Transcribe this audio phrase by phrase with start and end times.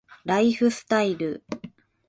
[0.25, 1.43] ライフスタイル